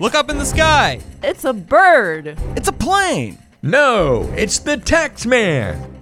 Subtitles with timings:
[0.00, 1.00] Look up in the sky.
[1.24, 2.38] It's a bird.
[2.54, 3.36] It's a plane.
[3.62, 5.98] No, it's the tax man.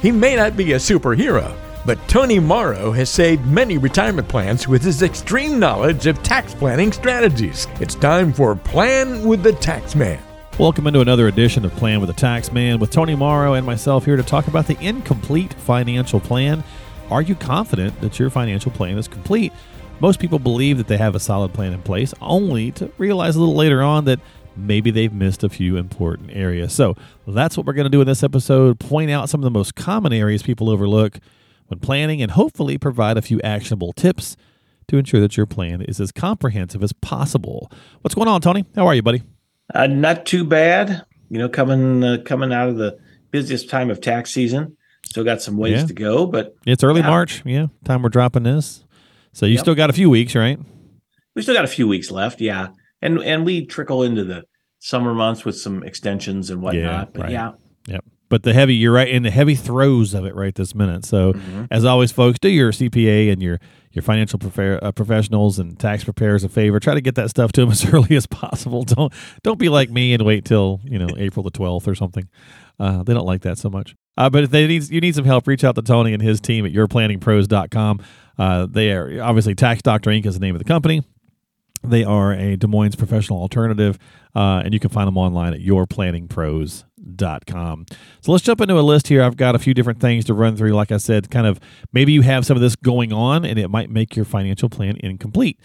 [0.00, 1.54] He may not be a superhero,
[1.84, 6.92] but Tony Morrow has saved many retirement plans with his extreme knowledge of tax planning
[6.92, 7.66] strategies.
[7.78, 10.18] It's time for Plan with the Tax Man.
[10.58, 14.06] Welcome into another edition of Plan with the Tax Man with Tony Morrow and myself
[14.06, 16.64] here to talk about the incomplete financial plan.
[17.10, 19.52] Are you confident that your financial plan is complete?
[20.00, 23.40] Most people believe that they have a solid plan in place, only to realize a
[23.40, 24.20] little later on that
[24.54, 26.72] maybe they've missed a few important areas.
[26.74, 26.94] So
[27.26, 29.74] that's what we're going to do in this episode point out some of the most
[29.74, 31.18] common areas people overlook
[31.68, 34.36] when planning and hopefully provide a few actionable tips
[34.88, 37.70] to ensure that your plan is as comprehensive as possible.
[38.02, 38.66] What's going on, Tony?
[38.76, 39.22] How are you, buddy?
[39.74, 41.04] Uh, not too bad.
[41.28, 42.98] You know, coming uh, coming out of the
[43.32, 44.76] busiest time of tax season.
[45.06, 45.86] Still got some ways Yeah.
[45.86, 47.08] to go, but It's early Yeah.
[47.08, 47.42] March.
[47.44, 48.84] Yeah, time we're dropping this.
[49.36, 49.60] So you Yep.
[49.60, 50.58] still got a few weeks, right?
[51.34, 52.40] we still got a few weeks left.
[52.40, 52.68] Yeah,
[53.02, 54.44] and and we trickle into the
[54.78, 56.82] summer months with some extensions and whatnot.
[56.82, 57.30] Yeah, but right.
[57.32, 57.52] yeah,
[57.88, 58.04] Yep.
[58.30, 61.04] But the heavy, you're right in the heavy throes of it right this minute.
[61.04, 61.68] So, Mhm.
[61.70, 63.60] as always, folks, do your CPA and your
[63.92, 66.78] your financial prefer, uh, professionals and tax preparers a favor.
[66.80, 68.84] Try to get that stuff to them as early as possible.
[68.84, 72.26] Don't don't be like me and wait till you know April the twelfth or something.
[72.80, 73.94] Uh, they don't like that so much.
[74.16, 76.40] Uh, but if they need you need some help, reach out to Tony and his
[76.40, 78.00] team at yourplanningpros.com.
[78.38, 80.26] Uh, they are obviously Tax Doctor Inc.
[80.26, 81.02] is the name of the company.
[81.84, 83.98] They are a Des Moines professional alternative,
[84.34, 87.86] uh, and you can find them online at yourplanningpros.com.
[88.20, 89.22] So let's jump into a list here.
[89.22, 90.72] I've got a few different things to run through.
[90.72, 91.60] Like I said, kind of
[91.92, 94.96] maybe you have some of this going on, and it might make your financial plan
[95.00, 95.58] incomplete.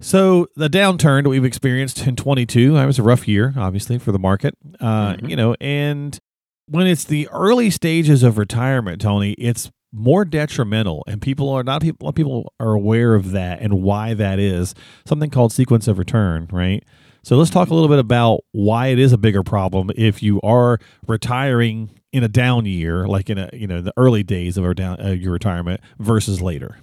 [0.00, 4.12] So the downturn that we've experienced in 22, that was a rough year, obviously, for
[4.12, 4.56] the market.
[4.80, 5.28] Uh, Mhm.
[5.30, 6.18] You know, and
[6.66, 11.82] when it's the early stages of retirement, Tony, it's more detrimental, and people are not
[11.82, 12.12] people.
[12.12, 14.74] People are aware of that and why that is.
[15.04, 16.84] Something called sequence of return, right?
[17.22, 20.40] So let's talk a little bit about why it is a bigger problem if you
[20.42, 24.64] are retiring in a down year, like in a you know the early days of
[24.64, 26.78] our down uh, your retirement versus later.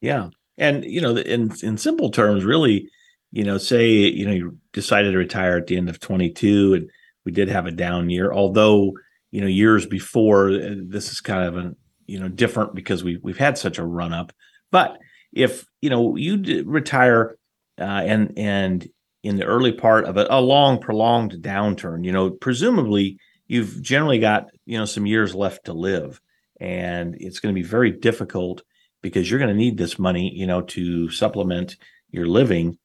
[0.00, 2.88] yeah, and you know, in in simple terms, really,
[3.30, 6.74] you know, say you know you decided to retire at the end of twenty two,
[6.74, 6.90] and
[7.24, 8.92] we did have a down year, although
[9.30, 11.74] you know years before uh, this is kind of a
[12.08, 14.32] you know different because we we've had such a run up.
[14.72, 14.98] But
[15.32, 17.36] if you know you retire
[17.78, 18.88] uh, and and
[19.22, 24.18] in the early part of a, a long prolonged downturn you know presumably you've generally
[24.18, 26.20] got you know some years left to live.
[26.60, 28.62] And it's going to be very difficult
[29.00, 31.76] because you're going to need this money you know to supplement
[32.10, 32.78] your living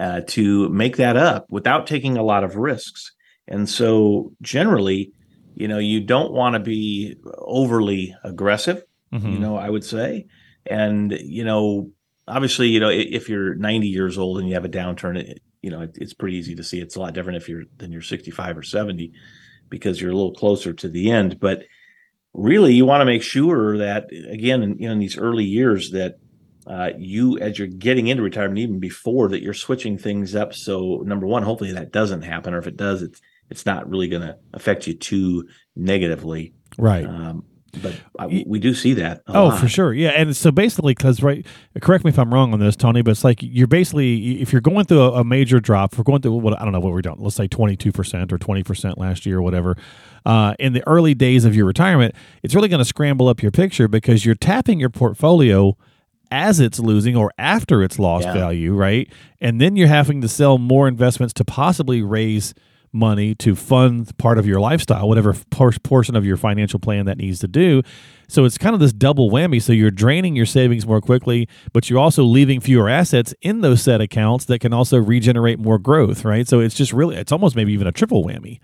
[0.00, 3.12] uh, to make that up without taking a lot of risks.
[3.46, 5.12] And so generally
[5.54, 9.40] you know you don't want to be overly aggressive you Mhm.
[9.40, 10.26] know i would say.
[10.66, 11.90] And you know
[12.28, 15.70] obviously you know if you're 90 years old and you have a downturn it, you
[15.70, 16.80] know it, it's pretty easy to see.
[16.80, 19.12] It's a lot different if you're than you're 65 or 70
[19.68, 21.40] because you're a little closer to the end.
[21.40, 21.64] But
[22.34, 25.90] really you want to make sure that again in, you know, in these early years
[25.90, 26.16] that
[26.66, 30.54] uh, you as you're getting into retirement even before that you're switching things up.
[30.54, 34.08] So number one hopefully that doesn't happen or if it does it's it's not really
[34.08, 35.46] going to affect you too
[35.76, 37.04] negatively right.
[37.04, 37.44] um,
[37.82, 39.22] but I, we do see that.
[39.28, 39.60] Oh, lot.
[39.60, 39.92] for sure.
[39.92, 40.10] Yeah.
[40.10, 41.46] And so basically, because, right,
[41.80, 44.60] correct me if I'm wrong on this, Tony, but it's like you're basically, if you're
[44.60, 46.92] going through a, a major drop, if we're going through what, I don't know what
[46.92, 49.76] we're doing, let's say 22% or 20% last year or whatever,
[50.26, 53.52] uh, in the early days of your retirement, it's really going to scramble up your
[53.52, 55.76] picture because you're tapping your portfolio
[56.32, 58.34] as it's losing or after it's lost Yeah.
[58.34, 59.08] value, right?
[59.40, 62.54] And then you're having to sell more investments to possibly raise
[62.92, 67.18] money to fund part of your lifestyle, whatever por- portion of your financial plan that
[67.18, 67.82] needs to do.
[68.28, 69.60] So it's kind of this double whammy.
[69.62, 73.82] So you're draining your savings more quickly, but you're also leaving fewer assets in those
[73.82, 76.46] set accounts that can also regenerate more growth, right?
[76.46, 78.60] So it's just really, it's almost maybe even a triple whammy.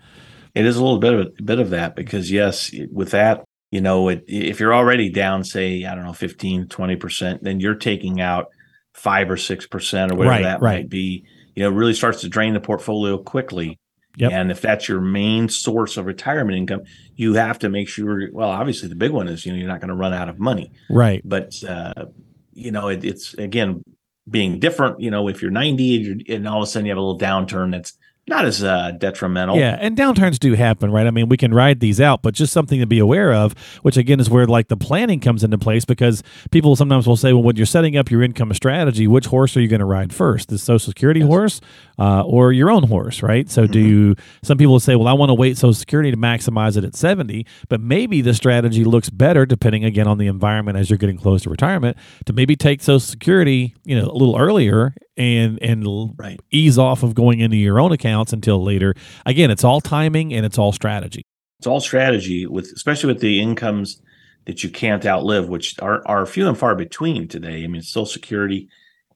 [0.55, 3.81] It is a little bit of a bit of that because yes, with that, you
[3.81, 8.21] know, it, if you're already down, say, I don't know, 15, 20%, then you're taking
[8.21, 8.47] out
[8.93, 10.79] five or six percent or whatever Right, that right.
[10.79, 13.77] might be, you know, really starts to drain the portfolio quickly.
[14.17, 14.31] Yep.
[14.31, 16.83] And if that's your main source of retirement income,
[17.15, 18.29] you have to make sure.
[18.31, 20.39] Well, obviously, the big one is you know you're not going to run out of
[20.39, 20.71] money.
[20.89, 21.21] Right.
[21.23, 22.05] But uh,
[22.53, 23.83] you know, it, it's again
[24.29, 24.99] being different.
[24.99, 27.01] You know, if you're 90 and, you're, and all of a sudden you have a
[27.01, 27.97] little downturn, that's
[28.27, 29.55] not as uh, detrimental.
[29.57, 31.07] Yeah, and downturns do happen, right?
[31.07, 33.53] I mean, we can ride these out, but just something to be aware of,
[33.83, 37.31] which again is where like the planning comes into place because people sometimes will say,
[37.31, 40.11] well, when you're setting up your income strategy, which horse are you going to ride
[40.11, 40.49] first?
[40.49, 41.61] The Social Security horse
[41.99, 43.49] uh, or your own horse, right?
[43.49, 46.77] So, do you, some people say, well, I want to wait Social Security to maximize
[46.77, 50.89] it at 70, but maybe the strategy looks better depending again on the environment as
[50.89, 54.93] you're getting close to retirement to maybe take Social Security, you know, a little earlier
[55.17, 56.39] and and Right.
[56.51, 58.93] ease off of going into your own accounts until later.
[59.25, 61.23] Again, it's all timing and it's all strategy.
[61.59, 64.01] It's all strategy with, especially with the incomes
[64.45, 67.63] that you can't outlive, which are are few and far between today.
[67.63, 68.69] I mean, Social Security,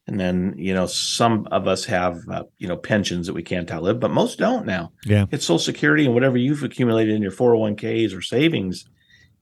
[0.08, 3.72] and then you know some of us have uh, you know pensions that we can't
[3.72, 4.92] outlive, but most don't now.
[5.06, 5.26] Yeah.
[5.32, 8.86] It's Social Security and whatever you've accumulated in your 401ks or savings,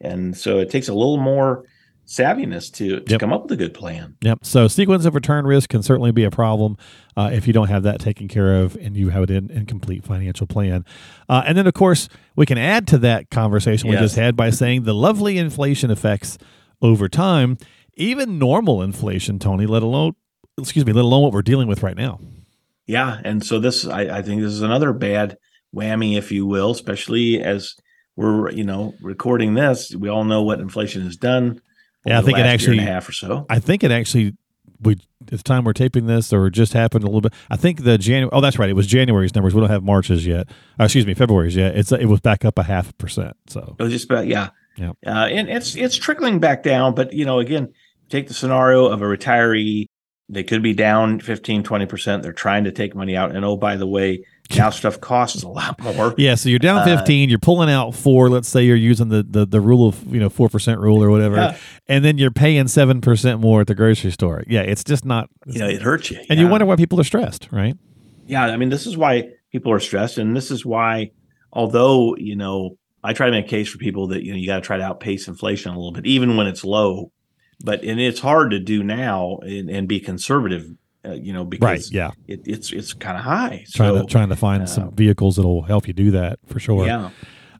[0.01, 1.65] and so it takes a little more
[2.05, 3.19] savviness to, to Yep.
[3.19, 4.15] come up with a good plan.
[4.23, 4.39] Yep.
[4.41, 6.75] So sequence of return risk can certainly be a problem
[7.15, 10.47] uh, if you don't have that taken care of and you have an incomplete financial
[10.47, 10.85] plan.
[11.29, 14.49] Uh, and then, of course, we can add to that conversation we just had by
[14.49, 16.39] saying the lovely inflation effects
[16.81, 17.59] over time,
[17.93, 20.15] even normal inflation, Tony, let alone,
[20.61, 22.19] excuse me, let alone what we're dealing with right now.
[22.87, 25.37] Yeah, and so this, I, I think, this is another bad
[25.75, 27.75] whammy, if you will, especially as
[28.15, 29.95] we're, you know, recording this.
[29.95, 31.61] We all know what inflation has done.
[32.05, 33.45] Yeah, I think it actually- and a half or so.
[33.49, 34.35] I think it actually
[34.81, 37.33] we at the time we're taping this or just happened a little bit.
[37.49, 38.29] I think the January.
[38.33, 38.69] Oh, that's right.
[38.69, 39.53] It was January's numbers.
[39.53, 40.47] We don't have March's yet.
[40.79, 41.75] Uh, excuse me, February's yet.
[41.77, 43.35] It's it was back up a half percent.
[43.47, 44.91] So It was just about yeah, Yeah.
[45.05, 46.95] uh, and it's it's trickling back down.
[46.95, 47.73] But you know, again,
[48.09, 49.87] take the scenario of a retiree.
[50.31, 52.21] They could be down 15, 20 percent.
[52.23, 54.23] They're trying to take money out, and oh, by the way,
[54.55, 56.13] now stuff costs a lot more.
[56.19, 57.29] yeah, so you're down Uh, 15.
[57.29, 58.29] you're pulling out four.
[58.29, 61.09] Let's say you're using the the, the rule of you know four percent rule or
[61.09, 61.57] whatever, Yeah.
[61.87, 64.43] and then you're paying seven percent more at the grocery store.
[64.47, 65.29] Yeah, it's just not.
[65.47, 66.19] You know, it hurts you.
[66.29, 67.75] and you wonder why people are stressed, right?
[68.27, 71.09] Yeah, I mean, this is why people are stressed, and this is why,
[71.53, 74.45] although you know, I try to make a case for people that you know you
[74.45, 77.11] got to try to outpace inflation a little bit, even when it's low.
[77.61, 80.65] But and it's hard to do now and, and be conservative,
[81.05, 83.65] uh, you know, because right, Yeah, it, it's it's kind of high.
[83.73, 86.59] trying so to trying to find uh, some vehicles that'll help you do that for
[86.59, 86.85] sure.
[86.85, 87.09] yeah,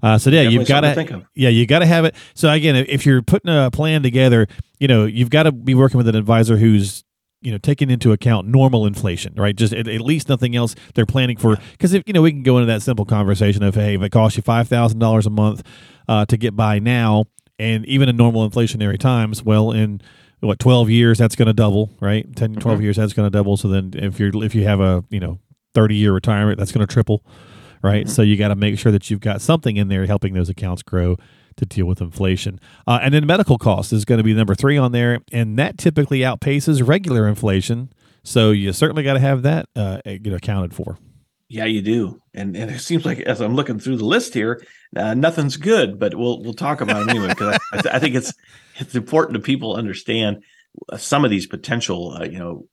[0.01, 1.25] Uh, so yeah, definitely you've got to think of.
[1.35, 2.15] Yeah, you got to have it.
[2.33, 4.47] So again, if you're putting a plan together,
[4.79, 7.03] you know, you've got to be working with an advisor who's
[7.41, 9.55] you know taking into account normal inflation, right?
[9.55, 11.57] Just at, at least nothing else they're planning for.
[11.73, 14.11] Because if you know, we can go into that simple conversation of hey, if it
[14.11, 15.63] costs you five thousand dollars a month
[16.07, 17.25] uh, to get by now,
[17.59, 20.01] and even in normal inflationary times, well, in
[20.39, 22.33] what 12 years that's going to double right?
[22.35, 23.57] 10 12 years that's going to double.
[23.57, 25.39] So then if you're if you have a you know
[25.73, 27.23] 30 year retirement that's going to triple
[27.81, 28.09] right?
[28.09, 30.83] So you got to make sure that you've got something in there helping those accounts
[30.83, 31.15] grow
[31.55, 32.59] to deal with inflation.
[32.87, 35.77] Uh, and then medical costs is going to be number three on there and that
[35.77, 37.91] typically outpaces regular inflation.
[38.23, 40.97] So you certainly got to have that uh, get accounted for
[41.51, 44.61] Yeah, you do, and and it seems like as I'm looking through the list here,
[44.95, 45.97] uh, nothing's good.
[45.99, 48.33] But we'll we'll talk about it anyway because I, I, th- I think it's
[48.75, 50.43] it's important to people understand
[50.89, 52.67] uh, some of these potential uh, you know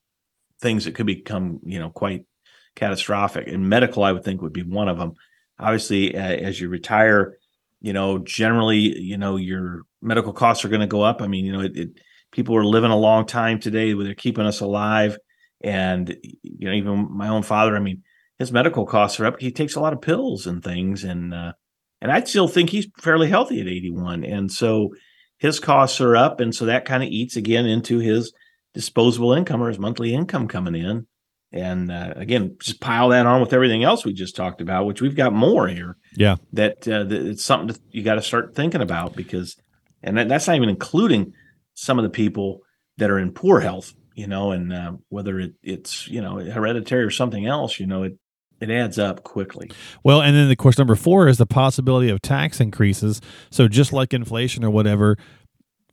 [0.61, 2.26] things that could become you know quite
[2.75, 3.49] catastrophic.
[3.49, 5.14] And medical, I would think, would be one of them.
[5.58, 7.38] Obviously, uh, as you retire,
[7.81, 11.23] you know, generally, you know, your medical costs are going to go up.
[11.23, 11.88] I mean, you know, it, it
[12.31, 15.17] people are living a long time today where they're keeping us alive,
[15.62, 17.75] and you know, even my own father.
[17.75, 18.02] I mean
[18.38, 19.41] his medical costs are up.
[19.41, 21.53] He takes a lot of pills and things, and uh,
[22.00, 24.91] and I still think he's fairly healthy at 81, and so
[25.38, 28.33] his costs are up, and so that kind of eats again into his
[28.75, 31.06] disposable income or his monthly income coming in,
[31.53, 35.00] and uh, again, just pile that on with everything else we just talked about, which
[35.00, 35.97] we've got more here.
[36.17, 36.37] Yeah.
[36.53, 39.56] that, uh, that it's something that you got to start thinking about because,
[40.03, 41.33] and that, that's not even including
[41.75, 42.61] some of the people
[42.99, 47.05] that are in poor health, you know, and uh, whether it, it's you know hereditary
[47.05, 48.19] or something else, you know, it
[48.61, 49.70] it adds up quickly.
[50.03, 53.21] Well, and then of course number four is the possibility of tax increases.
[53.50, 55.16] So just like inflation or whatever,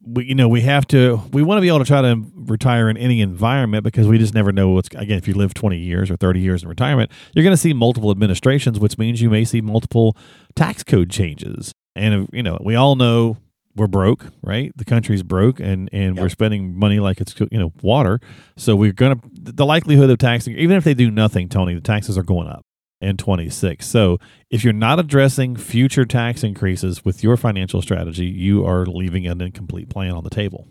[0.05, 2.89] we you know we have to we want to be able to try to retire
[2.89, 6.11] in any environment because we just never know what's again if you live 20 years
[6.11, 9.45] or 30 years in retirement you're going to see multiple administrations which means you may
[9.45, 10.17] see multiple
[10.55, 13.38] tax code changes and you know we all know
[13.75, 17.73] we're broke right the country's broke and and we're spending money like it's you know
[17.81, 18.19] water
[18.55, 21.81] so we're going to the likelihood of taxing even if they do nothing tony the
[21.81, 22.65] taxes are going up
[23.01, 24.17] in 26 so
[24.49, 29.41] if you're not addressing future tax increases with your financial strategy you are leaving an
[29.41, 30.67] incomplete plan on the table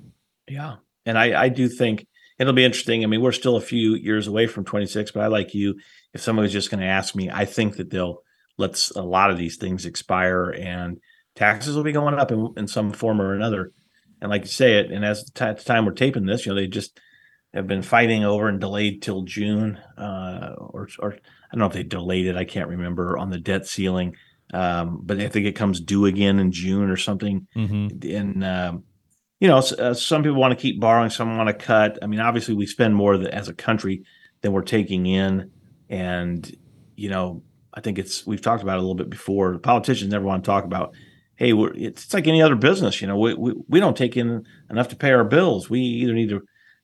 [0.49, 0.76] Yeah.
[1.06, 2.06] And I, I do think
[2.38, 3.02] it'll be interesting.
[3.02, 5.76] I mean, we're still a few years away from 26, but I like you.
[6.14, 8.18] If someone was just going to ask me, I think that they'll
[8.59, 10.99] let a lot of these things expire and
[11.35, 13.73] taxes will be going up in, in some form or another.
[14.21, 16.61] And like you say it, and as the the time we're taping this, you know,
[16.61, 17.01] they just
[17.53, 21.17] have been fighting over and delayed till June, uh, or or I
[21.53, 22.37] don't know if they delayed it.
[22.37, 24.15] I can't remember on the debt ceiling,
[24.55, 28.15] um, but I think it comes due again in June or something mm-hmm.
[28.15, 28.85] and um,
[29.43, 31.99] you know, uh, some people want to keep borrowing, some want to cut.
[32.01, 34.05] I mean, obviously, we spend more th- as a country
[34.41, 35.51] than we're taking in,
[35.91, 36.49] and
[36.95, 37.43] you know,
[37.75, 39.59] I think it's we've talked about it a little bit before.
[39.59, 40.95] Politicians never want to talk about,
[41.43, 43.01] hey, we're, it's, like any other business.
[43.01, 45.69] You know, we, we we don't take in enough to pay our bills.
[45.69, 46.43] We either need to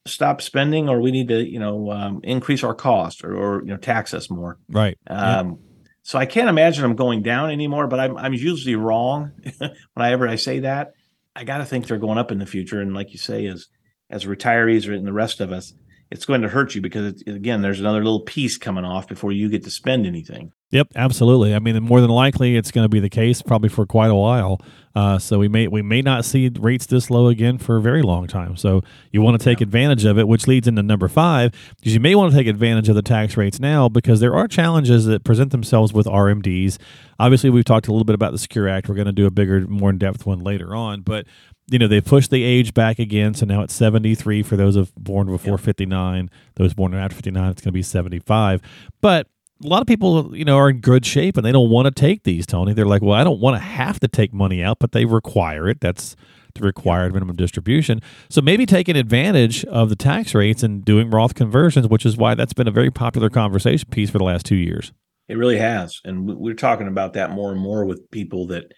[0.09, 3.69] stop spending or we need to you know um, increase our cost or, or you
[3.69, 4.97] know tax us more Right.
[5.07, 5.59] um,
[6.03, 9.33] so i can't imagine them going down anymore but i'm, I'm usually wrong
[9.95, 10.93] whenever i say that
[11.37, 13.67] i got to think they're going up in the future and like you say as
[14.09, 15.75] as retirees and the rest of us
[16.11, 19.49] it's going to hurt you because again there's another little piece coming off before you
[19.49, 21.55] get to spend anything Yep, absolutely.
[21.55, 24.15] I mean, more than likely, it's going to be the case probably for quite a
[24.15, 24.61] while.
[24.95, 28.03] Uh, so we may we may not see rates this low again for a very
[28.03, 28.57] long time.
[28.57, 32.01] So you want to take advantage of it, which leads into number five, because you
[32.01, 35.25] may want to take advantage of the tax rates now because there are challenges that
[35.25, 36.77] present themselves with RMDs.
[37.19, 38.89] Obviously, we've talked a little bit about the Secure Act.
[38.89, 41.27] We're going to do a bigger, more in depth one later on, but
[41.71, 44.77] you know they pushed the age back again, so now it's seventy three for those
[44.77, 46.31] of born before fifty nine.
[46.57, 48.61] Those born after fifty nine, it's going to be seventy five.
[49.01, 49.29] But
[49.65, 51.91] a lot of people, you know, are in good shape and they don't want to
[51.91, 52.73] take these, Tony.
[52.73, 55.69] They're like, well, I don't want to have to take money out, but they require
[55.69, 55.81] it.
[55.81, 56.15] That's
[56.55, 58.01] the required minimum distribution.
[58.31, 62.35] So maybe taking advantage of the tax rates and doing Roth conversions, which is why
[62.35, 64.93] that's been a very popular conversation piece for the last two years.
[65.29, 68.73] It really has, and we're talking about that more and more with people that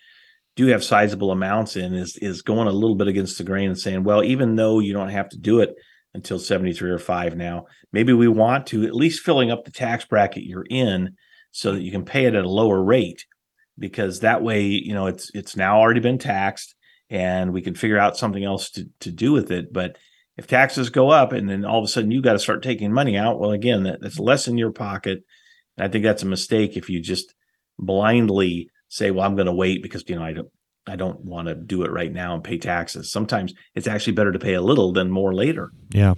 [0.60, 1.94] do have sizable amounts in.
[1.94, 4.92] Is is going a little bit against the grain and saying, well, even though you
[4.92, 5.70] don't have to do it
[6.14, 9.70] until seventy three or five now, maybe we want to at least filling up the
[9.70, 11.16] tax bracket you're in
[11.52, 13.24] so that you can pay it at a lower rate,
[13.78, 16.74] because that way, you know, it's it's now already been taxed,
[17.08, 19.96] and we can figure out something else to to do with it, but.
[20.36, 22.94] If taxes go up and then all of a sudden you got to start taking
[22.94, 25.18] money out, well, again, that, that's less in your pocket.
[25.76, 27.34] And I think that's a mistake if you just
[27.78, 30.48] blindly say, "Well, I'm going to wait because you know I don't
[30.86, 34.32] I don't want to do it right now and pay taxes." Sometimes it's actually better
[34.32, 35.72] to pay a little than more later.
[35.90, 36.14] Yeah.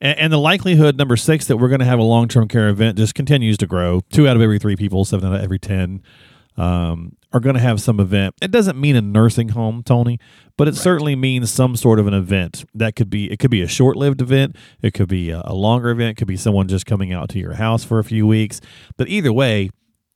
[0.00, 2.70] And, and the likelihood, number six, that we're going to have a long term care
[2.70, 4.00] event just continues to grow.
[4.10, 6.02] Two out of every three people, seven out of every 10
[6.56, 8.34] um, are going to have some event.
[8.42, 10.18] It doesn't mean a nursing home, Tony,
[10.56, 12.64] but it certainly means some sort of an event.
[12.74, 14.56] That could be, it could be a short lived event.
[14.82, 16.10] It could be a, a longer event.
[16.10, 18.60] It could be someone just coming out to your house for a few weeks.
[18.96, 19.70] But either way,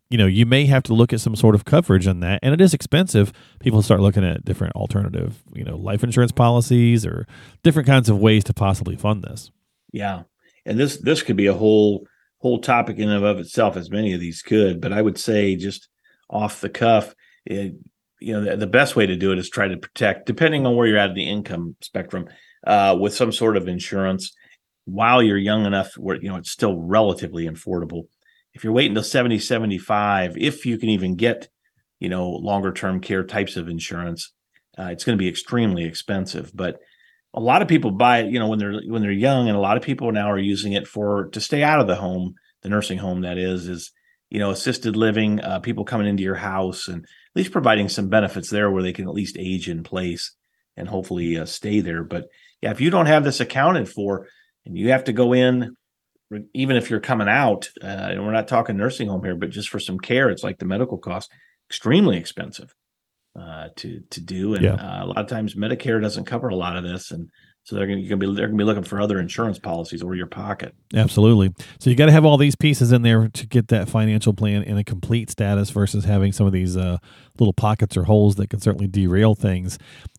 [0.08, 2.54] you know, you may have to look at some sort of coverage on that, and
[2.54, 3.32] it is expensive.
[3.58, 7.26] People start looking at different alternative, you know, life insurance policies or
[7.62, 9.50] different kinds of ways to possibly fund this.
[9.92, 10.22] Yeah,
[10.64, 12.06] and this this could be a whole
[12.38, 14.80] whole topic in and of itself, as many of these could.
[14.80, 15.88] But I would say just
[16.30, 17.75] off the cuff, it,
[18.20, 20.76] you know, the, the best way to do it is try to protect, depending on
[20.76, 22.28] where you're at in the income spectrum,
[22.66, 24.32] uh, with some sort of insurance
[24.84, 28.04] while you're young enough where you know it's still relatively affordable.
[28.56, 31.50] If you're waiting till 70, 75, if you can even get,
[32.00, 34.32] you know, longer term care types of insurance,
[34.78, 36.52] uh, it's going to be extremely expensive.
[36.54, 36.78] But
[37.34, 39.60] a lot of people buy it, you know, when they're when they're young, and a
[39.60, 42.32] lot of people now are using it for to stay out of the home,
[42.62, 43.92] the nursing home that is, is
[44.30, 48.08] you know, assisted living, uh, people coming into your house, and at least providing some
[48.08, 50.34] benefits there where they can at least age in place
[50.78, 52.04] and hopefully uh, stay there.
[52.04, 52.25] But
[52.62, 54.28] yeah, if you don't have this accounted for,
[54.64, 55.76] and you have to go in,
[56.54, 59.68] even if you're coming out, uh, and we're not talking nursing home here, but just
[59.68, 61.30] for some care, it's like the medical cost,
[61.71, 62.75] extremely expensive
[63.38, 64.75] uh, to to do, and Yeah.
[64.75, 67.28] uh, a lot of times Medicare doesn't cover a lot of this, and
[67.64, 70.14] so they're going to be they're going to be looking for other insurance policies or
[70.14, 70.75] your pocket.
[70.95, 71.52] Absolutely.
[71.80, 74.62] So you got to have all these pieces in there to get that financial plan
[74.62, 76.99] in a complete status versus having some of these uh,
[77.38, 79.78] little pockets or holes that can certainly derail things.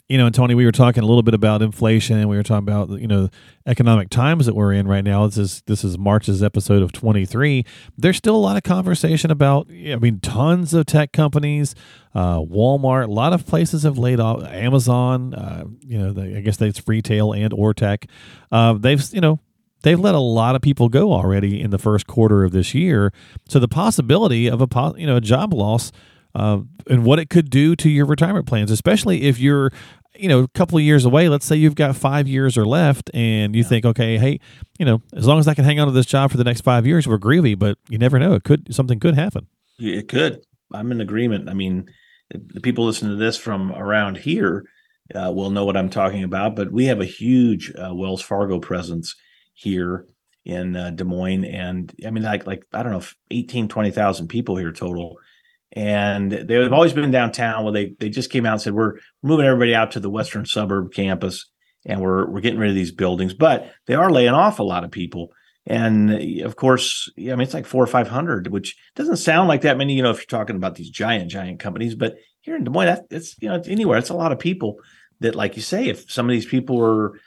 [0.09, 2.43] You know, and Tony, we were talking a little bit about inflation, and we were
[2.43, 3.29] talking about you know
[3.65, 5.25] economic times that we're in right now.
[5.27, 7.65] This is this is March's episode of twenty three.
[7.97, 9.67] There's still a lot of conversation about.
[9.69, 11.75] I mean, tons of tech companies,
[12.15, 14.45] uh, Walmart, a lot of places have laid off.
[14.45, 18.05] Amazon, uh, you know, they, I guess that's retail and or tech.
[18.49, 19.41] Uh, they've you know
[19.83, 23.11] they've let a lot of people go already in the first quarter of this year.
[23.49, 25.91] So the possibility of a you know a job loss
[26.37, 29.71] uh, and what it could do to your retirement plans, especially if you're
[30.15, 31.29] you know a couple of years away.
[31.29, 34.39] Let's say you've got five years or left, and you think, okay, hey,
[34.77, 36.61] you know, as long as I can hang on to this job for the next
[36.61, 37.57] five years, we're groovy.
[37.57, 39.47] But you never know; it could something could happen.
[39.79, 40.43] It could.
[40.71, 41.49] I'm in agreement.
[41.49, 41.89] I mean,
[42.29, 44.63] the people listening to this from around here
[45.15, 46.55] uh, will know what I'm talking about.
[46.55, 49.15] But we have a huge uh, Wells Fargo presence
[49.55, 50.05] here
[50.45, 54.55] in uh, Des Moines, and I mean, like like I don't know, 18, 20,000 people
[54.55, 55.15] here total.
[55.73, 57.63] And they've always been downtown.
[57.63, 60.45] Well, they they just came out and said we're moving everybody out to the western
[60.45, 61.45] suburb campus,
[61.85, 63.33] and we're we're getting rid of these buildings.
[63.33, 65.31] But they are laying off a lot of people.
[65.69, 69.77] And of course, I mean, it's like four or 500, which doesn't sound like that
[69.77, 71.93] many, you know, if you're talking about these giant, giant companies.
[71.93, 73.97] But here in Des Moines, that, it's, you know, it's anywhere.
[73.97, 74.79] It's a lot of people
[75.19, 77.19] that, like you say, if some of these people were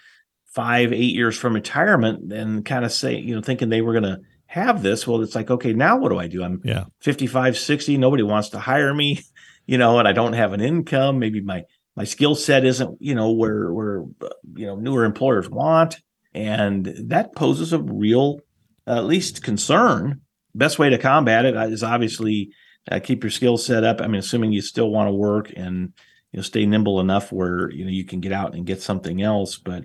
[0.46, 4.04] five, eight years from retirement and kind of say, you know, thinking they were going
[4.04, 4.20] to
[4.50, 6.42] have this, well, it's like, okay, now what do I do?
[6.42, 6.86] I'm Yeah.
[7.02, 7.96] 55, 60.
[7.98, 9.22] Nobody wants to hire me,
[9.66, 11.20] you know, and I don't have an income.
[11.20, 11.62] Maybe my,
[11.94, 15.98] my skill set isn't, you know, where, where, uh, you know, newer employers want.
[16.34, 18.40] and that poses a real,
[18.88, 20.20] uh, at least concern.
[20.52, 22.50] Best way to combat it is obviously
[22.90, 24.00] uh, keep your skill set up.
[24.00, 25.92] I mean, assuming you still want to work and
[26.32, 29.22] you know stay nimble enough where you know you can get out and get something
[29.22, 29.84] else, but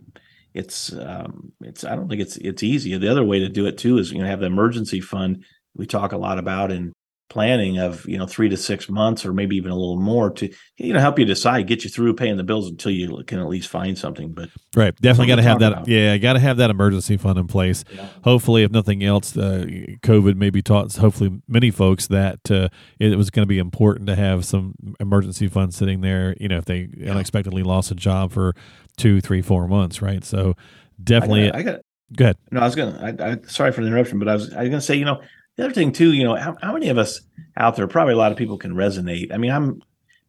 [0.56, 2.98] it's um, it's I don't think it's it's easy.
[2.98, 5.44] The other way to do it too is you know have the emergency fund
[5.76, 6.94] we talk a lot about in
[7.27, 10.48] planning of you know three to six months or maybe even a little more to
[10.77, 13.48] you know help you decide get you through paying the bills until you can at
[13.48, 14.96] least find something but right.
[15.01, 15.88] Definitely got to have that about.
[15.88, 17.84] yeah got to have that emergency fund in place.
[17.94, 18.08] Yeah.
[18.24, 19.65] hopefully if nothing else uh,
[20.03, 24.15] covid maybe taught hopefully many folks that uh, it was going to be important to
[24.15, 28.53] have some emergency fund sitting there you know if they unexpectedly lost a job for
[28.98, 30.24] two three four months right?
[30.24, 30.55] So
[31.03, 31.82] definitely I got, I got
[32.15, 32.38] go ahead.
[32.51, 34.70] No I was gonna I, I sorry for the interruption but I was I was
[34.70, 35.22] gonna say you know
[35.56, 37.22] the other thing too you know how, how many of us
[37.58, 39.34] out there probably a lot of people can resonate.
[39.34, 39.82] I mean I'm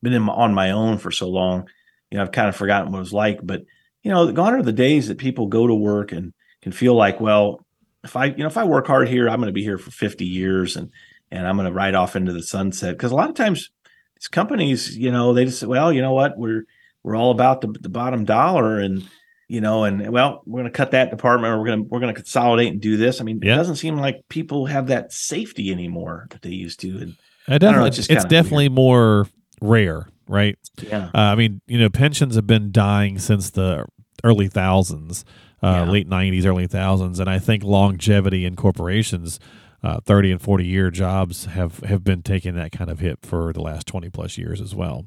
[0.03, 1.69] been in on my own for so long
[2.11, 3.63] you know I've kind of forgotten what it was like but
[4.03, 7.21] you know gone are the days that people go to work and can feel like
[7.21, 7.65] well
[8.05, 9.91] if I you know if I work hard here I'm going to be here for
[9.91, 10.91] 50 years and
[11.31, 12.97] and I'm going to ride off into the sunset.
[12.97, 13.71] Because a lot of times
[14.17, 16.39] these companies you know they just say well you know what?
[16.39, 16.65] We're
[17.03, 19.09] we're all about the, the bottom dollar and
[19.49, 22.01] you know and well we're going to cut that department or we're going to we're
[22.01, 23.55] going to consolidate and do this i mean Yeah.
[23.55, 27.15] it doesn't seem like people have that safety anymore that they used to and
[27.49, 29.29] I know, definitely, it's it's, just kinda definitely more
[29.61, 33.85] rare right yeah Uh, I mean, you know, pensions have been dying since the
[34.25, 35.25] early thousands,
[35.63, 35.91] uh, Yeah.
[35.93, 39.39] late '90s, early thousands, and I think longevity in corporations,
[39.85, 43.53] uh, 30 and 40 year jobs have have been taking that kind of hit for
[43.53, 45.07] the last 20 plus years as well.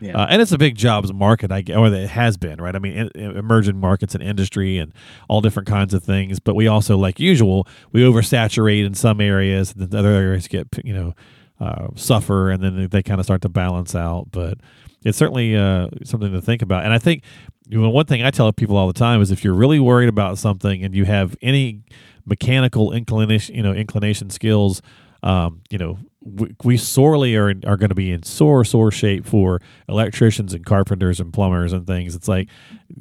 [0.00, 2.74] Yeah Uh, and it's a big jobs market, I or it has been, right?
[2.74, 4.92] I mean, in, in emerging markets and industry and
[5.28, 6.40] all different kinds of things.
[6.40, 10.68] But we also, like usual, we oversaturate in some areas, and the other areas get,
[10.84, 11.14] you know,
[11.60, 14.28] uh, suffer, and then they, they kind of start to balance out.
[14.30, 14.58] But
[15.04, 16.84] it's certainly uh, something to think about.
[16.84, 17.22] And I think
[17.68, 20.08] you know, one thing I tell people all the time is if you're really worried
[20.08, 21.82] about something and you have any
[22.24, 24.82] mechanical inclination, you know, inclination skills,
[25.22, 29.24] um, you know, we, we sorely are are going to be in sore sore shape
[29.24, 32.14] for electricians and carpenters and plumbers and things.
[32.14, 32.48] It's like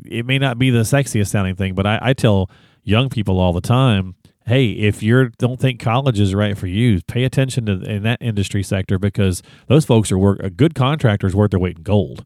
[0.05, 2.49] it may not be the sexiest sounding thing, but I, I tell
[2.83, 7.01] young people all the time, hey, if you don't think college is right for you,
[7.07, 11.25] pay attention to in that industry sector because those folks are work a good contractor
[11.27, 12.23] is worth their weight in gold.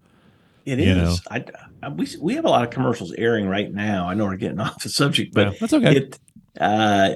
[0.66, 1.16] it is know.
[1.32, 1.46] I,
[1.82, 4.60] I we we have a lot of commercials airing right now i know we're getting
[4.66, 5.96] off the subject but Yeah, that's okay.
[5.96, 6.20] it
[6.60, 7.12] uh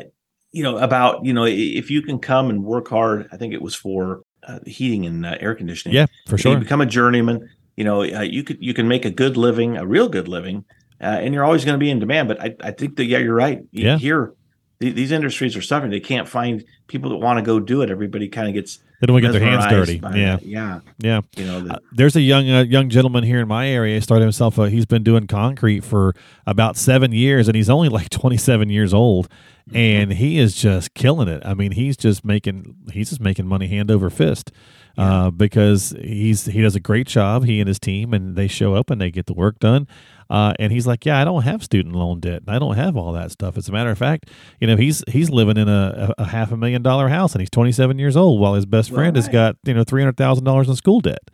[0.53, 3.61] you know about you know if you can come and work hard i think it
[3.61, 6.57] was for uh, heating and uh, air conditioning yeah, for you sure.
[6.59, 9.85] become a journeyman you know uh, you could you can make a good living a
[9.85, 10.63] real good living
[11.01, 13.17] uh, and you're always going to be in demand but i, I think that yeah
[13.17, 13.97] you're right You- Yeah.
[13.97, 14.33] here
[14.79, 17.89] th- these industries are suffering they can't find people that want to go do it
[17.89, 19.95] everybody kind of gets They don't want to get their hands dirty.
[20.03, 20.43] Yeah, that.
[20.45, 21.21] yeah yeah.
[21.37, 23.95] you know the, Uh, there's a young uh, young gentleman here in my area.
[23.95, 24.59] He started himself.
[24.59, 26.13] Uh, he's been doing concrete for
[26.45, 29.27] about seven years, and he's only like 27 years old,
[29.73, 31.41] and he is just killing it.
[31.45, 34.51] I mean, he's just making he's just making money hand over fist.
[34.95, 38.75] Uh, because he's he does a great job, he and his team, and they show
[38.75, 39.87] up and they get the work done.
[40.29, 42.95] Uh, and he's like, yeah, I don't have student loan debt, and I don't have
[42.95, 43.57] all that stuff.
[43.57, 46.57] As a matter of fact, you know, he's he's living in a, a, half a
[46.57, 49.73] million dollar house, and he's 27 years old, while his best friend has got you
[49.73, 51.31] know three hundred thousand dollars in school debt.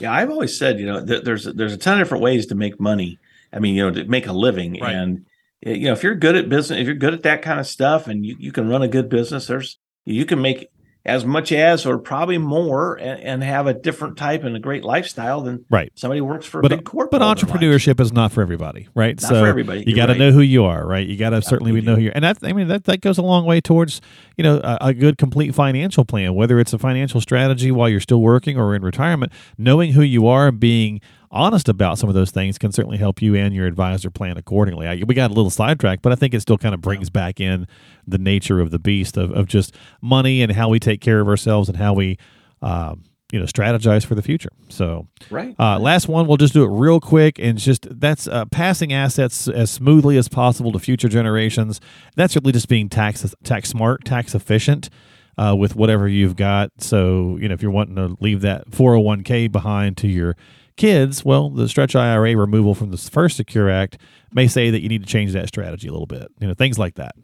[0.00, 2.56] Yeah, I've always said, you know, th- there's there's a ton of different ways to
[2.56, 3.20] make money.
[3.52, 4.94] I mean, you know, to make a living, Right.
[4.94, 5.26] and
[5.62, 8.06] you know, if you're good at business, if you're good at that kind of stuff,
[8.08, 10.68] and you, you can run a good business, there's you can make
[11.06, 14.84] as much as or probably more, and, and have a different type and a great
[14.84, 15.90] lifestyle than Right.
[15.94, 17.10] somebody works for a but big corporate.
[17.12, 17.38] but life.
[17.38, 19.18] entrepreneurship is not for everybody, right?
[19.20, 19.84] Not so for everybody.
[19.86, 20.18] you got to right.
[20.18, 21.06] know who you are, right?
[21.06, 23.16] You got to certainly you know who you're, and that I mean that that goes
[23.16, 24.02] a long way towards
[24.36, 28.00] you know a, a good complete financial plan, whether it's a financial strategy while you're
[28.00, 29.32] still working or in retirement.
[29.56, 33.22] Knowing who you are and being honest about some of those things can certainly help
[33.22, 34.86] you and your advisor plan accordingly.
[34.86, 37.40] I, we got a little sidetracked, but I think it still kind of brings back
[37.40, 37.66] in
[38.06, 41.28] the nature of the beast of, of just money and how we take care of
[41.28, 42.18] ourselves and how we.
[42.62, 44.50] Um, you know, strategize for the future.
[44.70, 45.54] So, right?
[45.56, 49.46] uh, last one, we'll just do it real quick and just that's uh, passing assets
[49.46, 51.80] as smoothly as possible to future generations.
[52.16, 54.90] That's really just being tax tax smart, tax efficient
[55.38, 56.70] uh, with whatever you've got.
[56.78, 60.36] So you know, if you're wanting to leave that 401k behind to your
[60.80, 63.98] kids, well, the Stretch IRA removal from the First Secure Act
[64.32, 66.28] may say that you need to change that strategy a little bit.
[66.40, 67.14] You know, things like that.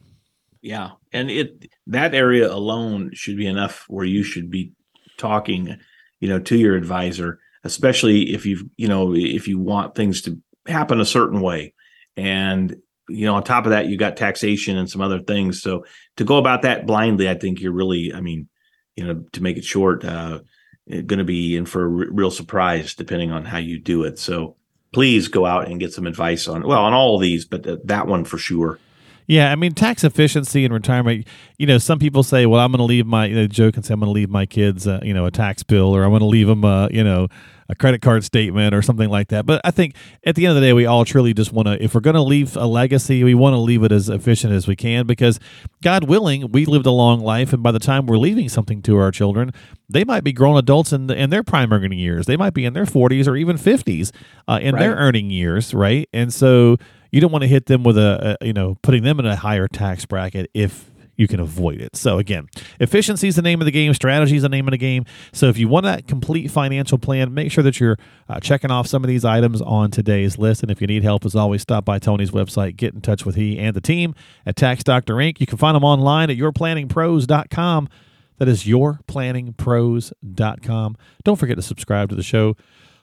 [0.60, 4.72] Yeah, and it that area alone should be enough where you should be
[5.16, 5.78] talking,
[6.20, 10.38] you know, to your advisor, especially if you've, you know, if you want things to
[10.66, 11.72] happen a certain way.
[12.16, 12.76] And
[13.08, 15.62] you know, on top of that, you got taxation and some other things.
[15.62, 15.84] So
[16.16, 18.48] to go about that blindly, I think you're really, I mean,
[18.96, 20.40] you know, to make it short, uh,
[20.88, 24.18] going to be in for a r- real surprise depending on how you do it.
[24.18, 24.56] So
[24.92, 27.80] please go out and get some advice on well on all of these, but th-
[27.84, 28.78] that one for sure.
[29.26, 31.26] Yeah, I mean tax efficiency and retirement.
[31.58, 33.94] You know, some people say, "Well, I'm going to leave my." They joke and say,
[33.94, 36.20] "I'm going to leave my kids, uh, you know, a tax bill, or I'm going
[36.20, 37.26] to leave them, uh, you know,
[37.68, 40.62] a credit card statement, or something like that." But I think at the end of
[40.62, 41.82] the day, we all truly just want to.
[41.82, 44.68] If we're going to leave a legacy, we want to leave it as efficient as
[44.68, 45.40] we can, because
[45.82, 48.96] God willing, we lived a long life, and by the time we're leaving something to
[48.96, 49.52] our children,
[49.88, 52.26] they might be grown adults in, the, in their prime earning years.
[52.26, 54.12] They might be in their 40s or even 50s
[54.46, 54.80] uh, in right.
[54.80, 56.08] their earning years, right?
[56.12, 56.76] And so
[57.16, 59.34] you don't want to hit them with a, a, you know putting them in a
[59.34, 61.96] higher tax bracket if you can avoid it.
[61.96, 62.46] So again,
[62.78, 63.94] efficiency is the name of the game.
[63.94, 65.06] Strategy is the name of the game.
[65.32, 67.96] So if you want that complete financial plan, make sure that you're
[68.28, 70.62] uh, checking off some of these items on today's list.
[70.62, 72.76] And if you need help, as always, stop by Tony's website.
[72.76, 75.40] Get in touch with he and the team at Tax Doctor Inc.
[75.40, 77.88] You can find them online at yourplanningpros.com.
[78.36, 80.96] That is yourplanningpros.com.
[81.24, 82.58] Don't forget to subscribe to the show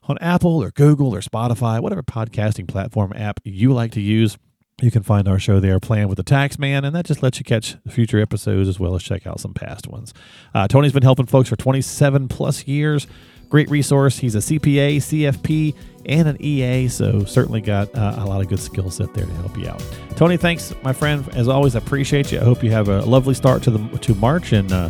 [0.06, 4.38] on Apple or Google or Spotify, whatever podcasting platform app you like to use.
[4.82, 7.40] You can find our show there, Plan with the Tax Man, and that just lets
[7.40, 10.14] you catch future episodes as well as check out some past ones.
[10.54, 13.08] Uh, Tony's been helping folks for 27 plus years.
[13.50, 14.18] Great resource.
[14.18, 15.76] He's a CPA, CFP,
[16.08, 19.34] and an EA, so certainly got uh, a lot of good skill set there to
[19.34, 19.82] help you out.
[20.16, 21.30] Tony, thanks, my friend.
[21.36, 22.40] As always, I appreciate you.
[22.40, 24.90] I hope you have a lovely start to the to March, and uh,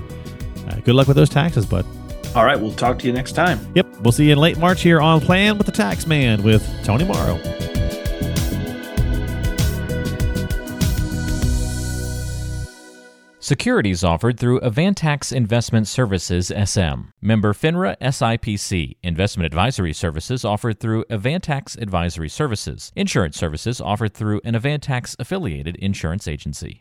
[0.69, 1.86] uh good luck with those taxes, bud.
[2.36, 3.60] All right, we'll talk to you next time.
[3.76, 6.67] Yep, we'll see you in late March here on Plan with the Tax Man with
[6.84, 7.39] Tony Morrow.
[13.43, 17.12] Securities offered through Avantax Investment Services SM.
[17.22, 18.96] Member FINRA SIPC.
[19.04, 22.93] Investment advisory services offered through Avantax Advisory Services.
[22.96, 26.72] Insurance services offered through an Avantax affiliated insurance agency.